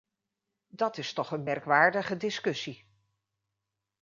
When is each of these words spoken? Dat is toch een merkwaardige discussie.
Dat 0.69 0.97
is 0.97 1.13
toch 1.13 1.31
een 1.31 1.43
merkwaardige 1.43 2.17
discussie. 2.17 2.85